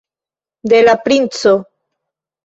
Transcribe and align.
de 0.71 0.79
la 0.83 0.95
princo. 1.07 1.51